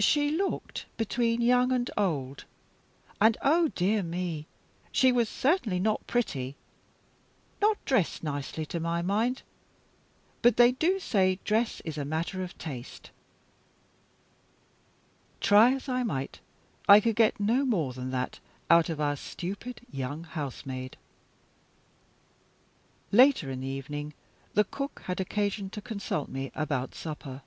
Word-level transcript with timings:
"She 0.00 0.32
looked 0.32 0.86
between 0.96 1.40
young 1.40 1.70
and 1.70 1.88
old. 1.96 2.46
And, 3.20 3.38
oh 3.42 3.68
dear 3.68 4.02
me, 4.02 4.48
she 4.90 5.12
was 5.12 5.28
certainly 5.28 5.78
not 5.78 6.04
pretty. 6.08 6.56
Not 7.60 7.76
dressed 7.84 8.24
nicely, 8.24 8.66
to 8.66 8.80
my 8.80 9.02
mind; 9.02 9.42
but 10.42 10.56
they 10.56 10.72
do 10.72 10.98
say 10.98 11.38
dress 11.44 11.80
is 11.84 11.96
a 11.96 12.04
matter 12.04 12.42
of 12.42 12.58
taste." 12.58 13.12
Try 15.40 15.74
as 15.74 15.88
I 15.88 16.02
might, 16.02 16.40
I 16.88 16.98
could 16.98 17.14
get 17.14 17.38
no 17.38 17.64
more 17.64 17.92
than 17.92 18.10
that 18.10 18.40
out 18.68 18.88
of 18.88 19.00
our 19.00 19.14
stupid 19.14 19.80
young 19.92 20.24
housemaid. 20.24 20.96
Later 23.12 23.48
in 23.48 23.60
the 23.60 23.68
evening, 23.68 24.12
the 24.54 24.64
cook 24.64 25.02
had 25.04 25.20
occasion 25.20 25.70
to 25.70 25.80
consult 25.80 26.28
me 26.28 26.50
about 26.56 26.96
supper. 26.96 27.42